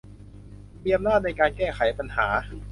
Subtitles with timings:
[0.83, 2.27] มีอำนาจในการแก้ไขปัญหา